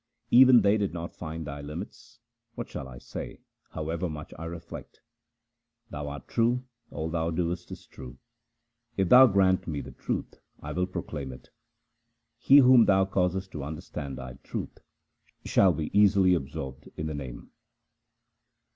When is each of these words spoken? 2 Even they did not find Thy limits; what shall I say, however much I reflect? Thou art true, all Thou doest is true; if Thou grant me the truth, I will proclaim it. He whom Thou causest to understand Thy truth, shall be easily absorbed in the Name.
2 0.31 0.37
Even 0.37 0.61
they 0.63 0.77
did 0.77 0.93
not 0.95 1.15
find 1.15 1.45
Thy 1.45 1.61
limits; 1.61 2.17
what 2.55 2.67
shall 2.67 2.87
I 2.87 2.97
say, 2.97 3.37
however 3.69 4.09
much 4.09 4.33
I 4.35 4.45
reflect? 4.45 4.99
Thou 5.91 6.07
art 6.07 6.27
true, 6.27 6.63
all 6.89 7.11
Thou 7.11 7.29
doest 7.29 7.69
is 7.69 7.85
true; 7.85 8.17
if 8.97 9.09
Thou 9.09 9.27
grant 9.27 9.67
me 9.67 9.79
the 9.79 9.91
truth, 9.91 10.39
I 10.59 10.71
will 10.71 10.87
proclaim 10.87 11.31
it. 11.31 11.51
He 12.39 12.57
whom 12.57 12.85
Thou 12.85 13.05
causest 13.05 13.51
to 13.51 13.63
understand 13.63 14.17
Thy 14.17 14.39
truth, 14.41 14.79
shall 15.45 15.71
be 15.71 15.95
easily 15.95 16.33
absorbed 16.33 16.89
in 16.97 17.05
the 17.05 17.13
Name. 17.13 17.51